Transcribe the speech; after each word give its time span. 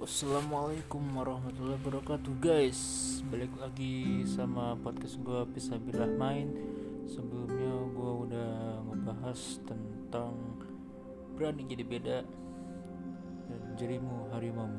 Assalamualaikum 0.00 1.12
warahmatullahi 1.12 1.76
wabarakatuh 1.76 2.32
guys. 2.40 2.80
Balik 3.28 3.52
lagi 3.60 4.24
sama 4.24 4.72
podcast 4.80 5.20
gue 5.20 5.44
Pisabilah 5.52 6.08
Main. 6.16 6.56
Sebelumnya 7.04 7.84
gue 7.92 8.12
udah 8.24 8.80
ngebahas 8.88 9.60
tentang 9.68 10.56
Berani 11.36 11.68
jadi 11.68 11.84
beda 11.84 12.18
Dan 13.44 13.60
jadimu 13.76 14.32
harimau 14.32 14.72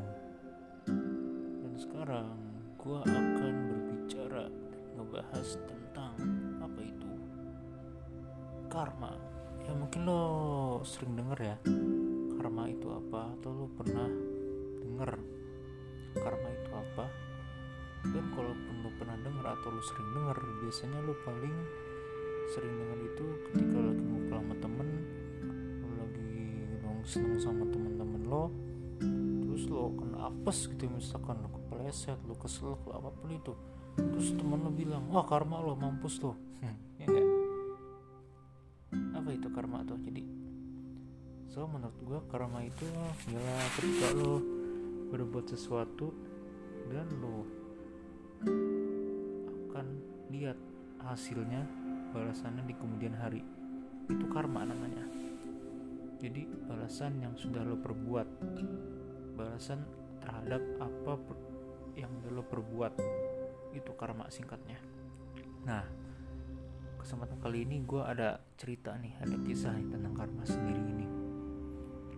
Dan 0.90 1.74
sekarang 1.78 2.42
gue 2.82 3.00
akan 3.06 3.54
berbicara 3.70 4.50
ngebahas 4.98 5.48
tentang 5.70 6.18
Apa 6.66 6.82
itu? 6.82 7.12
Karma. 8.74 9.14
Ya 9.70 9.78
mungkin 9.78 10.02
lo 10.02 10.24
sering 10.82 11.14
denger 11.14 11.38
ya 11.46 11.58
Karma 12.42 12.74
itu 12.74 12.90
apa? 12.90 13.38
Atau 13.38 13.54
lo 13.54 13.66
pernah 13.78 14.41
denger. 14.92 15.12
Karma 16.20 16.50
itu 16.52 16.72
apa? 16.76 17.06
Dan 18.12 18.26
kalaupun 18.36 18.76
lu 18.84 18.90
pernah 19.00 19.16
denger 19.16 19.46
atau 19.46 19.70
lu 19.72 19.82
sering 19.86 20.10
denger 20.12 20.38
biasanya 20.66 21.00
lu 21.06 21.14
paling 21.24 21.56
sering 22.52 22.74
denger 22.76 23.00
itu 23.08 23.26
ketika 23.48 23.78
lagi 23.80 24.04
ngumpul 24.04 24.36
sama 24.36 24.56
temen 24.60 24.88
lu 25.80 25.90
lagi 25.96 26.34
nongkrong 26.84 27.40
sama 27.40 27.64
temen-temen 27.70 28.22
lo 28.28 28.52
terus 29.46 29.64
lo 29.72 29.94
kena 29.96 30.18
apes 30.28 30.68
gitu 30.68 30.90
misalkan 30.90 31.40
lo 31.46 31.50
kepleset 31.54 32.20
lo 32.28 32.36
kesel 32.36 32.76
lo 32.76 32.92
apa 32.92 33.10
pun 33.14 33.30
itu. 33.32 33.54
Terus 33.96 34.34
temen 34.36 34.60
lo 34.66 34.72
bilang 34.74 35.08
wah 35.14 35.24
karma 35.24 35.62
lo 35.62 35.78
mampus 35.78 36.20
lo. 36.26 36.36
Ya 36.60 36.74
enggak 37.06 37.28
apa 39.16 39.30
itu 39.32 39.48
karma 39.54 39.86
tuh? 39.86 40.02
Jadi 40.02 40.26
so 41.48 41.70
menurut 41.70 41.96
gua 42.02 42.20
karma 42.28 42.66
itu 42.66 42.84
ya 43.30 43.46
ketika 43.78 44.18
lo 44.18 44.61
berbuat 45.12 45.52
sesuatu 45.52 46.16
dan 46.88 47.08
lo 47.20 47.44
akan 49.70 49.88
lihat 50.32 50.58
hasilnya 51.04 51.68
balasannya 52.16 52.64
di 52.64 52.76
kemudian 52.76 53.16
hari. 53.20 53.44
Itu 54.08 54.26
karma 54.32 54.64
namanya. 54.64 55.04
Jadi 56.24 56.48
balasan 56.66 57.20
yang 57.20 57.36
sudah 57.36 57.62
lo 57.68 57.76
perbuat 57.76 58.28
balasan 59.36 59.84
terhadap 60.24 60.62
apa 60.80 61.20
yang 62.00 62.12
sudah 62.22 62.32
lo 62.32 62.44
perbuat 62.48 62.94
itu 63.76 63.92
karma 64.00 64.32
singkatnya. 64.32 64.80
Nah 65.68 65.84
kesempatan 67.02 67.42
kali 67.42 67.66
ini 67.66 67.82
gue 67.82 67.98
ada 67.98 68.38
cerita 68.62 68.94
nih 68.94 69.18
ada 69.18 69.34
kisah 69.42 69.74
tentang 69.74 70.14
karma 70.14 70.46
sendiri 70.46 70.86
ini 70.86 71.11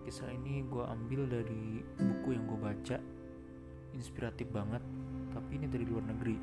kisah 0.04 0.28
ini 0.28 0.60
gue 0.68 0.84
ambil 0.84 1.24
dari 1.24 1.80
buku 1.96 2.36
yang 2.36 2.44
gue 2.44 2.60
baca. 2.60 2.98
Inspiratif 3.96 4.52
banget 4.52 4.84
tapi 5.32 5.56
ini 5.56 5.66
dari 5.66 5.88
luar 5.88 6.04
negeri. 6.04 6.36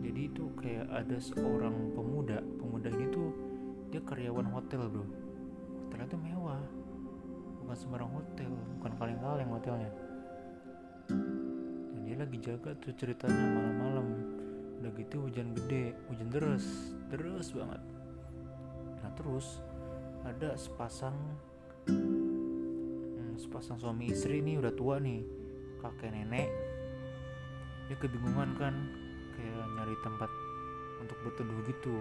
Jadi 0.00 0.20
itu 0.24 0.48
kayak 0.56 0.88
ada 0.88 1.20
seorang 1.20 1.92
pemuda 1.92 2.40
pemuda 2.56 2.88
ini 2.88 3.06
tuh 3.12 3.28
dia 3.92 4.00
karyawan 4.00 4.48
hotel 4.48 4.88
bro. 4.88 5.04
Hotelnya 5.86 6.08
tuh 6.08 6.20
mewah. 6.24 6.64
Bukan 7.60 7.76
sembarang 7.76 8.10
hotel 8.16 8.50
bukan 8.80 8.92
kaleng-kaleng 8.96 9.50
hotelnya. 9.52 9.90
Dan 11.92 12.00
dia 12.08 12.16
lagi 12.16 12.38
jaga 12.40 12.72
tuh 12.80 12.96
ceritanya 12.96 13.44
malam-malam. 13.60 14.06
Udah 14.80 14.90
gitu 14.96 15.28
hujan 15.28 15.52
gede 15.52 15.92
hujan 16.08 16.32
deras 16.32 16.96
deras 17.12 17.52
banget. 17.52 17.82
Nah 19.04 19.10
terus 19.12 19.60
ada 20.24 20.56
sepasang 20.56 21.14
hmm, 21.88 23.40
sepasang 23.40 23.80
suami 23.80 24.12
istri 24.12 24.42
nih 24.44 24.60
udah 24.60 24.72
tua 24.74 25.00
nih. 25.00 25.24
Kakek 25.80 26.12
nenek. 26.12 26.48
Dia 27.88 27.96
kebingungan 27.96 28.52
kan 28.60 28.74
kayak 29.38 29.66
nyari 29.80 29.96
tempat 30.04 30.30
untuk 31.00 31.16
berteduh 31.24 31.60
gitu. 31.64 31.96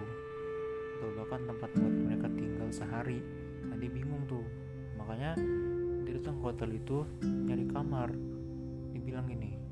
Atau 0.99 1.09
bahkan 1.15 1.41
tempat 1.47 1.69
buat 1.79 1.95
mereka 1.95 2.27
tinggal 2.35 2.69
sehari. 2.75 3.23
Nah 3.63 3.79
dia 3.79 3.87
bingung 3.87 4.27
tuh. 4.27 4.43
Makanya 4.99 5.39
dia 6.03 6.19
datang 6.19 6.35
ke 6.39 6.43
hotel 6.43 6.69
itu 6.75 7.07
nyari 7.23 7.63
kamar. 7.71 8.11
Dibilang 8.91 9.31
gini 9.31 9.69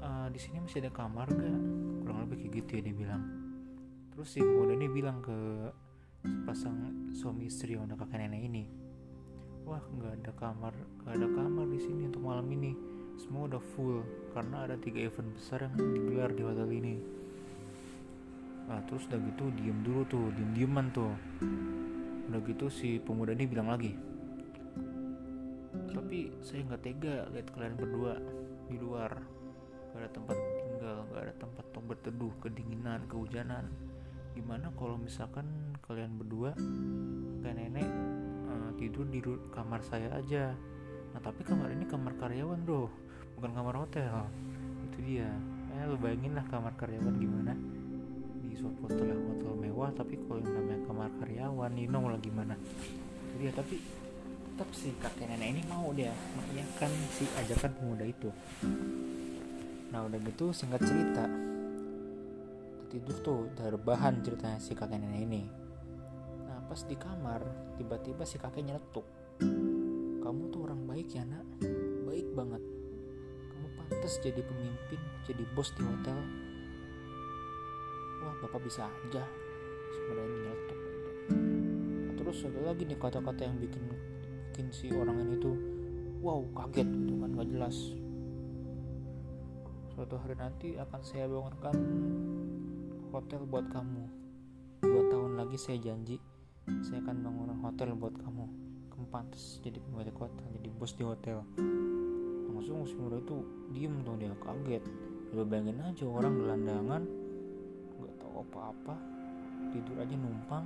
e, 0.00 0.08
di 0.32 0.38
sini 0.40 0.58
masih 0.64 0.80
ada 0.82 0.92
kamar 0.92 1.28
gak 1.28 1.58
kurang 2.02 2.18
lebih 2.26 2.36
kayak 2.44 2.52
gitu 2.64 2.70
ya 2.80 2.82
dia 2.88 2.96
bilang. 2.96 3.22
Terus 4.10 4.28
si 4.32 4.38
pemuda 4.40 4.74
ini 4.74 4.88
bilang 4.90 5.18
ke 5.22 5.38
sepasang 6.24 7.08
suami 7.16 7.48
istri 7.48 7.76
yang 7.76 7.88
udah 7.88 7.96
kakek 8.00 8.20
nenek 8.20 8.42
ini. 8.44 8.64
Wah 9.64 9.80
nggak 9.80 10.12
ada 10.20 10.32
kamar 10.36 10.74
nggak 11.04 11.14
ada 11.16 11.28
kamar 11.32 11.66
di 11.72 11.80
sini 11.80 12.02
untuk 12.08 12.22
malam 12.24 12.46
ini. 12.52 12.72
Semua 13.20 13.48
udah 13.48 13.62
full 13.76 14.04
karena 14.32 14.68
ada 14.68 14.76
tiga 14.80 15.00
event 15.04 15.32
besar 15.36 15.68
yang 15.68 15.74
digelar 15.76 16.30
di 16.32 16.42
hotel 16.44 16.68
ini. 16.72 16.94
Nah 18.68 18.80
terus 18.88 19.04
udah 19.08 19.20
gitu 19.20 19.44
diem 19.56 19.78
dulu 19.84 20.02
tuh 20.08 20.28
diem 20.36 20.52
dieman 20.56 20.92
tuh. 20.92 21.12
Udah 22.32 22.40
gitu 22.44 22.68
si 22.68 23.00
pemuda 23.00 23.32
ini 23.34 23.44
bilang 23.48 23.72
lagi 23.72 24.10
tapi 25.90 26.26
saya 26.42 26.66
nggak 26.66 26.82
tega 26.82 27.16
lihat 27.30 27.46
kalian 27.54 27.74
berdua 27.78 28.18
di 28.66 28.76
luar. 28.82 29.14
Gak 29.90 30.06
ada 30.06 30.10
tempat 30.10 30.38
tinggal 30.38 30.96
gak 31.10 31.22
ada 31.22 31.34
tempat 31.38 31.64
untuk 31.70 31.84
berteduh 31.90 32.32
kedinginan 32.42 33.06
kehujanan 33.10 33.70
gimana 34.40 34.72
kalau 34.72 34.96
misalkan 34.96 35.44
kalian 35.84 36.16
berdua 36.16 36.56
kayak 37.44 37.60
nenek 37.60 37.84
uh, 38.48 38.72
tidur 38.80 39.04
di 39.12 39.20
kamar 39.52 39.84
saya 39.84 40.08
aja. 40.16 40.56
Nah 41.12 41.20
tapi 41.20 41.44
kamar 41.44 41.68
ini 41.76 41.84
kamar 41.84 42.16
karyawan 42.16 42.64
bro. 42.64 42.88
Bukan 43.36 43.52
kamar 43.52 43.84
hotel. 43.84 44.24
Itu 44.88 44.98
dia. 45.04 45.28
Eh 45.76 45.84
lu 45.84 46.00
bayangin 46.00 46.32
lah 46.32 46.44
kamar 46.48 46.72
karyawan 46.80 47.20
gimana. 47.20 47.52
Di 48.40 48.56
suatu 48.56 48.88
hotel 48.88 49.12
hotel 49.12 49.52
mewah 49.60 49.92
tapi 49.92 50.16
kalau 50.24 50.40
yang 50.40 50.56
namanya 50.56 50.80
kamar 50.88 51.10
karyawan 51.20 51.72
you 51.76 51.92
know 51.92 52.08
lah 52.08 52.16
gimana. 52.24 52.56
Itu 53.28 53.44
dia. 53.44 53.52
Tapi 53.52 53.76
tetap 54.56 54.68
si 54.72 54.88
kakek 55.04 55.28
nenek 55.28 55.48
ini 55.52 55.62
mau 55.68 55.92
dia 55.92 56.16
mengiyakan 56.32 56.90
si 57.12 57.28
ajakan 57.44 57.76
pemuda 57.76 58.08
itu. 58.08 58.32
Nah 59.92 60.08
udah 60.08 60.18
gitu 60.24 60.48
singkat 60.56 60.80
cerita 60.80 61.49
tidur 62.90 63.16
tuh 63.22 63.36
udah 63.54 63.70
rebahan 63.70 64.18
ceritanya 64.20 64.58
si 64.58 64.74
kakek 64.74 64.98
nenek 64.98 65.22
ini. 65.22 65.42
Nah 66.44 66.58
pas 66.66 66.82
di 66.82 66.98
kamar 66.98 67.40
tiba-tiba 67.78 68.26
si 68.26 68.36
kakek 68.36 68.66
nyeletuk. 68.66 69.06
Kamu 70.20 70.50
tuh 70.50 70.66
orang 70.66 70.84
baik 70.90 71.14
ya 71.14 71.22
nak? 71.22 71.46
Baik 72.04 72.26
banget. 72.34 72.62
Kamu 73.54 73.66
pantas 73.78 74.18
jadi 74.18 74.42
pemimpin 74.42 75.00
jadi 75.22 75.46
bos 75.54 75.70
di 75.78 75.86
hotel. 75.86 76.18
Wah 78.26 78.34
bapak 78.42 78.60
bisa 78.66 78.84
aja 78.84 79.24
sebenarnya 79.94 80.38
nyeletuk 80.44 80.80
terus 82.30 82.46
ada 82.46 82.62
lagi 82.62 82.86
nih 82.86 82.94
kata-kata 82.94 83.42
yang 83.42 83.58
bikin 83.58 83.90
bikin 84.54 84.70
si 84.70 84.86
orang 84.94 85.18
ini 85.18 85.34
tuh 85.42 85.58
wow 86.22 86.38
kaget 86.54 86.86
gitu 86.86 87.18
kan 87.18 87.34
gak 87.34 87.48
jelas. 87.50 87.76
Suatu 89.90 90.14
hari 90.14 90.38
nanti 90.38 90.78
akan 90.78 91.00
saya 91.02 91.26
bangunkan 91.26 91.74
hotel 93.10 93.42
buat 93.42 93.66
kamu. 93.74 94.06
Dua 94.86 95.02
tahun 95.10 95.34
lagi 95.34 95.58
saya 95.58 95.82
janji 95.82 96.22
saya 96.86 97.02
akan 97.02 97.26
bangun 97.26 97.58
hotel 97.58 97.98
buat 97.98 98.14
kamu. 98.14 98.46
Pantas 99.10 99.58
jadi 99.66 99.82
pemilik 99.82 100.14
hotel 100.14 100.46
jadi 100.54 100.70
bos 100.70 100.94
di 100.94 101.02
hotel. 101.02 101.42
Langsung 102.46 102.86
si 102.86 102.94
muda 102.94 103.18
itu 103.18 103.42
diem 103.74 103.90
tuh 104.06 104.14
dia 104.14 104.30
kaget. 104.38 104.84
Udah 105.34 105.42
bayangin 105.42 105.82
aja 105.82 106.04
orang 106.06 106.38
gelandangan 106.38 107.02
nggak 107.98 108.14
tahu 108.22 108.46
apa-apa 108.46 108.94
tidur 109.74 109.98
aja 109.98 110.14
numpang 110.14 110.62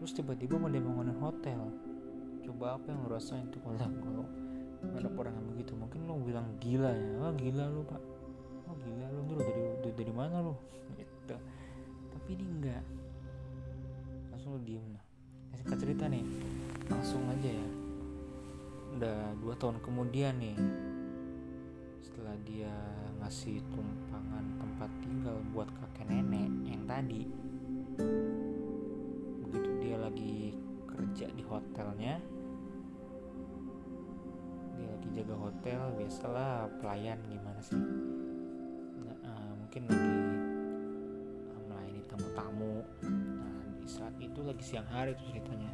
terus 0.00 0.16
tiba-tiba 0.16 0.56
mau 0.56 0.72
dia 0.72 0.80
bangunin 0.80 1.18
hotel. 1.20 1.60
Coba 2.48 2.80
apa 2.80 2.86
yang 2.88 3.04
lo 3.04 3.08
rasain 3.12 3.44
tuh 3.52 3.60
kalau 3.60 3.76
kalau 4.06 4.24
ada 4.96 5.08
orang 5.12 5.34
yang 5.36 5.46
begitu? 5.52 5.72
Mungkin 5.76 6.00
lo 6.08 6.16
bilang 6.24 6.48
gila 6.56 6.96
ya 6.96 7.28
oh, 7.28 7.34
gila 7.36 7.64
lo 7.68 7.84
pak. 7.84 8.02
Oh 8.72 8.76
gila 8.80 9.04
lo 9.12 9.20
dulu 9.28 9.40
dari 9.44 9.62
dari, 9.84 9.92
dari 9.92 10.12
mana 10.16 10.40
lo 10.40 10.56
gitu 10.96 11.36
tapi 12.26 12.42
ini 12.42 12.46
enggak. 12.58 12.82
Langsung 14.34 14.58
lo 14.58 14.60
diem 14.66 14.82
lah. 14.98 15.04
Singkat 15.62 15.78
cerita 15.78 16.10
nih. 16.10 16.26
Langsung 16.90 17.22
aja 17.30 17.50
ya. 17.54 17.68
Udah 18.98 19.18
dua 19.38 19.54
tahun 19.54 19.78
kemudian 19.78 20.34
nih. 20.42 20.58
Setelah 22.02 22.34
dia 22.42 22.74
ngasih 23.22 23.62
tumpangan 23.70 24.42
tempat 24.58 24.90
tinggal 25.06 25.38
buat 25.54 25.70
kakek 25.70 26.10
nenek 26.10 26.50
yang 26.66 26.82
tadi. 26.90 27.30
Begitu 29.46 29.70
dia 29.86 29.94
lagi 29.94 30.58
kerja 30.82 31.30
di 31.30 31.46
hotelnya. 31.46 32.18
Dia 34.74 34.86
lagi 34.98 35.08
jaga 35.14 35.34
hotel 35.38 35.80
biasalah 35.94 36.74
pelayan 36.82 37.22
gimana 37.30 37.62
sih? 37.62 37.78
Nah, 38.98 39.14
uh, 39.30 39.52
mungkin 39.62 39.86
lagi 39.86 40.05
itu 44.36 44.44
lagi 44.44 44.64
siang 44.68 44.84
hari 44.92 45.16
tuh 45.16 45.32
ceritanya. 45.32 45.72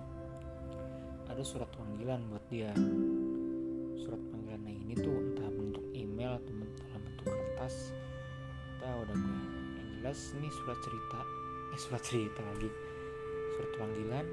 Ada 1.26 1.42
surat 1.42 1.66
panggilan 1.74 2.30
buat 2.30 2.46
dia. 2.46 2.70
Surat 3.98 4.22
panggilannya 4.30 4.86
ini 4.86 4.94
itu 4.94 5.10
entah 5.10 5.50
bentuk 5.50 5.82
email 5.90 6.38
atau 6.38 6.54
dalam 6.54 7.02
bentuk 7.02 7.26
kertas. 7.26 7.90
Kita 8.78 8.86
udah 9.02 9.16
gue 9.18 9.38
yang 9.82 9.88
jelas 9.98 10.18
ini 10.38 10.46
surat 10.46 10.78
cerita. 10.78 11.20
Eh 11.74 11.80
surat 11.82 12.02
cerita 12.06 12.38
lagi. 12.38 12.70
Surat 13.50 13.70
panggilan 13.82 14.26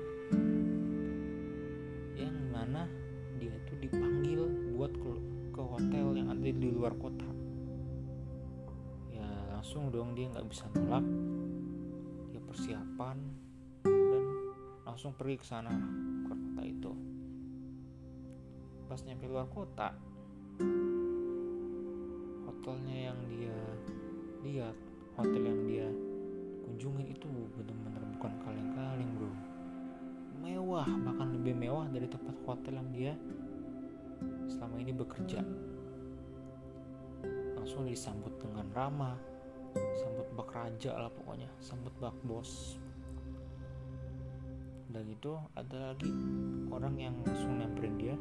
yang 2.14 2.38
mana 2.54 2.86
dia 3.42 3.50
itu 3.50 3.74
dipanggil 3.81 4.46
buat 4.78 4.94
ke, 4.94 5.12
ke 5.58 5.62
hotel 5.74 6.22
yang 6.22 6.30
ada 6.30 6.46
di 6.46 6.70
luar 6.70 6.94
kota. 7.02 7.26
Ya 9.10 9.26
langsung 9.58 9.90
dong 9.90 10.14
dia 10.14 10.30
nggak 10.30 10.46
bisa 10.46 10.70
nolak. 10.78 11.02
Dia 12.30 12.42
persiapan 12.46 13.49
langsung 14.89 15.13
pergi 15.13 15.38
ke 15.38 15.45
sana 15.45 15.69
ke 15.69 16.33
kota 16.33 16.62
itu. 16.65 16.91
Pas 18.89 18.97
nyampe 19.06 19.30
luar 19.30 19.45
kota 19.45 19.94
hotelnya 22.50 23.13
yang 23.13 23.19
dia 23.30 23.57
lihat 24.41 24.75
hotel 25.13 25.44
yang 25.45 25.62
dia 25.69 25.88
kunjungin 26.65 27.13
itu 27.13 27.30
benar-benar 27.53 28.01
bukan 28.18 28.33
kaleng-kaleng 28.41 29.12
bro. 29.13 29.31
Mewah 30.41 30.89
bahkan 31.06 31.38
lebih 31.38 31.53
mewah 31.53 31.85
dari 31.94 32.09
tempat 32.09 32.33
hotel 32.50 32.81
yang 32.81 32.89
dia 32.89 33.13
selama 34.50 34.81
ini 34.81 34.89
bekerja. 34.89 35.45
Langsung 37.62 37.85
disambut 37.85 38.33
dengan 38.42 38.65
ramah 38.74 39.21
sambut 40.01 40.25
bak 40.33 40.50
raja 40.50 40.97
lah 40.97 41.13
pokoknya 41.13 41.45
sambut 41.62 41.94
bak 42.01 42.18
bos 42.25 42.81
udah 44.89 45.06
gitu 45.06 45.38
ada 45.53 45.94
lagi 45.94 46.09
orang 46.74 46.97
yang 46.97 47.15
langsung 47.21 47.62
nyamperin 47.62 47.95
dia. 48.01 48.15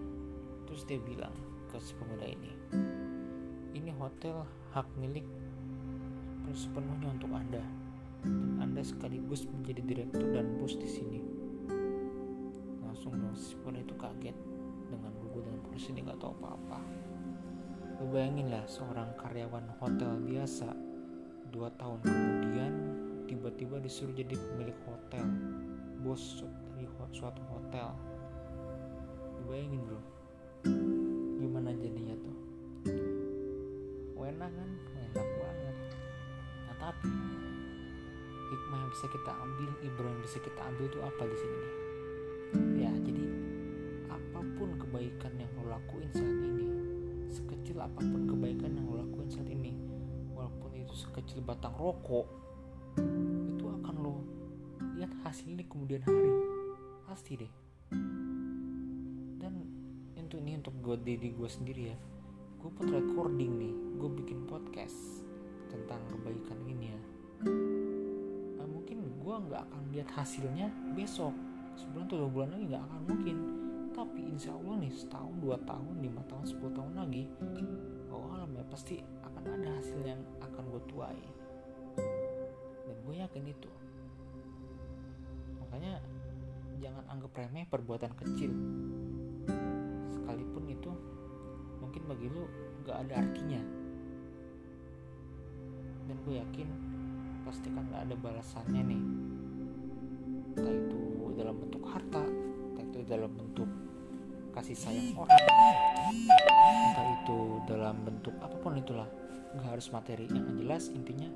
Terus 0.68 0.84
dia 0.84 1.00
bilang 1.00 1.32
ke 1.72 1.80
si 1.80 1.96
pemuda 1.96 2.28
ini 2.28 2.52
ini 3.72 3.92
hotel 3.96 4.44
hak 4.76 4.84
milik 5.00 5.24
sepenuhnya 6.52 7.12
untuk 7.12 7.32
anda. 7.32 7.62
Dan 8.24 8.58
anda 8.58 8.82
sekaligus 8.82 9.46
menjadi 9.46 9.80
direktur 9.84 10.26
dan 10.34 10.58
bos 10.58 10.74
di 10.74 10.88
sini. 10.88 11.20
Langsung 12.82 13.14
dong 13.14 13.36
si 13.36 13.54
pemuda 13.62 13.80
itu 13.84 13.94
kaget 13.96 14.36
dengan 14.88 15.12
gugu 15.22 15.44
dan 15.44 15.56
polisi 15.64 15.94
dia 15.94 16.02
nggak 16.04 16.20
tahu 16.20 16.34
apa-apa. 16.40 16.78
Lu 18.00 18.10
bayangin 18.10 18.50
lah 18.52 18.64
seorang 18.66 19.14
karyawan 19.16 19.66
hotel 19.78 20.18
biasa 20.24 20.68
dua 21.48 21.72
tahun 21.80 22.04
kemudian 22.04 22.72
tiba-tiba 23.24 23.80
disuruh 23.80 24.12
jadi 24.12 24.36
pemilik 24.36 24.76
hotel 24.84 25.24
bos 26.02 26.46
dari 26.74 26.86
suatu 27.14 27.42
hotel. 27.50 27.88
Bayangin 29.48 29.80
bro. 29.86 30.00
Gimana 31.38 31.74
jadinya 31.74 32.14
tuh? 32.20 32.36
Enak 34.28 34.50
kan? 34.52 34.70
Enak 35.08 35.28
banget. 35.40 35.76
Nah 36.68 36.76
tapi 36.76 37.10
hikmah 38.48 38.78
yang 38.80 38.92
bisa 38.92 39.06
kita 39.08 39.32
ambil 39.32 39.70
ibrah 39.84 40.08
yang 40.12 40.22
bisa 40.24 40.38
kita 40.40 40.60
ambil 40.68 40.86
tuh 40.88 41.02
apa 41.04 41.22
di 41.28 41.36
sini 41.36 41.60
ya 42.80 42.92
jadi 43.04 43.24
apa 44.08 44.40
pun 44.56 44.68
kebaikan 44.80 45.32
yang 45.36 45.52
lo 45.60 45.68
lakuin 45.68 46.08
saat 46.16 46.38
ini 46.40 46.66
sekecil 47.28 47.76
apa 47.76 48.00
pun 48.00 48.24
kebaikan 48.24 48.72
yang 48.72 48.88
lo 48.88 49.04
lakuin 49.04 49.28
saat 49.28 49.48
ini 49.52 49.76
walaupun 50.32 50.72
itu 50.80 50.94
sekecil 50.96 51.44
batang 51.44 51.76
rokok 51.76 52.24
itu 53.52 53.64
akan 53.68 53.94
lo 54.00 54.24
lihat 54.98 55.14
hasilnya 55.22 55.62
kemudian 55.70 56.02
hari. 56.02 56.32
Pasti 57.06 57.38
deh. 57.38 57.52
Dan 59.38 59.54
itu 60.18 60.42
ini 60.42 60.58
untuk 60.58 60.74
gue 60.82 60.98
diri 61.06 61.30
gue 61.30 61.46
sendiri 61.46 61.94
ya. 61.94 61.96
Gue 62.58 62.70
pun 62.74 62.90
recording 62.90 63.52
nih. 63.62 63.74
Gue 64.02 64.10
bikin 64.18 64.42
podcast 64.50 65.22
tentang 65.70 66.02
kebaikan 66.10 66.58
ini 66.66 66.90
ya. 66.90 67.00
Nah, 68.58 68.66
mungkin 68.66 68.98
gue 69.22 69.34
nggak 69.46 69.62
akan 69.70 69.82
lihat 69.94 70.10
hasilnya 70.10 70.66
besok. 70.98 71.32
Sebulan 71.78 72.10
atau 72.10 72.26
dua 72.26 72.30
bulan 72.34 72.48
lagi 72.58 72.64
nggak 72.74 72.84
akan 72.90 73.00
mungkin. 73.06 73.36
Tapi 73.94 74.20
insya 74.34 74.50
Allah 74.50 74.74
nih 74.82 74.92
setahun 74.94 75.34
dua 75.38 75.56
tahun 75.62 75.94
lima 76.02 76.22
tahun 76.26 76.44
sepuluh 76.46 76.70
tahun 76.74 76.92
lagi 77.02 77.26
oh 78.14 78.30
alam 78.30 78.50
ya 78.54 78.62
pasti 78.70 79.02
akan 79.26 79.42
ada 79.58 79.68
hasil 79.78 80.00
yang 80.02 80.20
akan 80.42 80.64
gue 80.74 80.82
tuai. 80.90 81.22
Dan 82.86 82.96
gue 83.06 83.14
yakin 83.22 83.44
itu 83.46 83.70
makanya 85.68 86.00
jangan 86.80 87.04
anggap 87.12 87.36
remeh 87.36 87.68
perbuatan 87.68 88.12
kecil. 88.16 88.48
Sekalipun 90.08 90.64
itu 90.64 90.90
mungkin 91.84 92.02
bagi 92.08 92.26
lu 92.32 92.48
gak 92.88 93.04
ada 93.04 93.20
artinya. 93.20 93.60
Dan 96.08 96.16
gue 96.24 96.34
yakin 96.40 96.68
pasti 97.44 97.68
kan 97.68 97.84
ada 97.92 98.16
balasannya 98.16 98.82
nih. 98.88 99.02
Entah 100.56 100.72
itu 100.72 101.00
dalam 101.36 101.54
bentuk 101.60 101.84
harta 101.84 102.24
entah 102.24 102.84
itu 102.88 102.98
dalam 103.04 103.30
bentuk 103.36 103.68
kasih 104.56 104.74
sayang 104.74 105.14
orang 105.14 105.36
entah 106.88 107.08
itu 107.20 107.38
dalam 107.68 107.96
bentuk 108.08 108.32
apa 108.40 108.56
pun 108.56 108.72
itulah. 108.80 109.08
Nggak 109.52 109.68
harus 109.76 109.92
materi 109.92 110.24
yang 110.32 110.48
jelas 110.56 110.88
intinya 110.88 111.28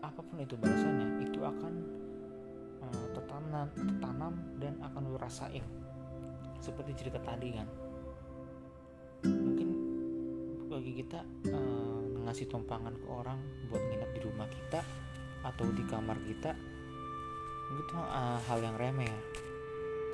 apa 0.00 0.24
pun 0.24 0.40
itu 0.40 0.56
balasannya 0.56 1.28
itu 1.28 1.40
akan 1.44 2.03
uh, 2.92 3.08
tertanam 3.16 3.66
tertanam 3.72 4.32
dan 4.60 4.74
akan 4.84 5.02
lu 5.08 5.16
rasain 5.16 5.64
seperti 6.60 6.96
cerita 6.96 7.20
tadi 7.20 7.48
kan. 7.52 7.68
Mungkin 9.24 9.68
bagi 10.68 10.92
kita 11.00 11.20
uh, 11.52 12.24
ngasih 12.24 12.48
tumpangan 12.48 12.96
ke 12.96 13.06
orang 13.08 13.40
buat 13.68 13.80
nginep 13.80 14.10
di 14.16 14.20
rumah 14.24 14.48
kita 14.48 14.80
atau 15.44 15.68
di 15.76 15.84
kamar 15.84 16.16
kita 16.24 16.56
itu 17.74 17.94
uh, 17.96 18.40
hal 18.48 18.58
yang 18.64 18.76
remeh 18.80 19.08
ya. 19.08 19.20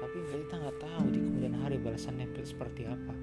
Tapi 0.01 0.17
kita 0.33 0.55
nggak 0.59 0.79
tahu 0.81 1.05
di 1.13 1.19
kemudian 1.21 1.55
hari 1.61 1.77
balasannya 1.79 2.33
seperti 2.43 2.89
apa. 2.89 3.15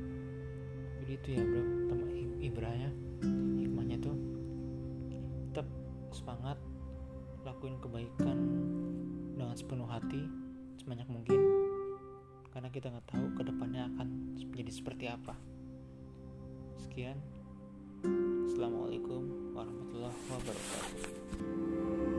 Jadi 1.04 1.12
itu 1.16 1.28
ya 1.36 1.44
bro. 1.44 1.64
Teman 1.92 2.08
ibrahnya 2.38 2.90
hikmahnya 3.60 3.98
tuh 4.00 4.16
tetap 5.52 5.68
semangat 6.14 6.58
lakuin 7.44 7.76
kebaikan 7.82 8.38
sepenuh 9.68 9.92
hati 9.92 10.24
sebanyak 10.80 11.04
mungkin. 11.12 11.44
Karena 12.56 12.72
kita 12.72 12.88
nggak 12.88 13.04
tahu 13.12 13.36
ke 13.36 13.44
depannya 13.44 13.84
akan 13.92 14.08
menjadi 14.48 14.72
seperti 14.72 15.12
apa. 15.12 15.36
Sekian. 16.80 17.20
Assalamualaikum 18.48 19.52
warahmatullahi 19.52 20.20
wabarakatuh 20.32 22.17